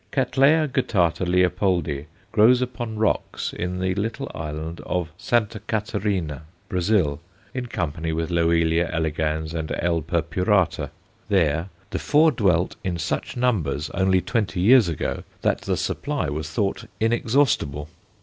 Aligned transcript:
Cattleya 0.11 0.67
guttata 0.67 1.23
Leopoldi 1.27 2.07
grows 2.31 2.59
upon 2.59 2.97
rocks 2.97 3.53
in 3.53 3.77
the 3.77 3.93
little 3.93 4.31
island 4.33 4.81
of 4.87 5.11
Sta. 5.15 5.45
Catarina, 5.67 6.41
Brazil, 6.69 7.19
in 7.53 7.67
company 7.67 8.11
with 8.11 8.31
Loelia 8.31 8.89
elegans 8.91 9.53
and 9.53 9.71
L. 9.77 10.01
purpurata. 10.01 10.89
There 11.29 11.69
the 11.91 11.99
four 11.99 12.31
dwelt 12.31 12.77
in 12.83 12.97
such 12.97 13.37
numbers 13.37 13.91
only 13.91 14.21
twenty 14.21 14.59
years 14.59 14.89
ago 14.89 15.21
that 15.43 15.61
the 15.61 15.77
supply 15.77 16.29
was 16.29 16.49
thought 16.49 16.85
inexhaustible. 16.99 17.87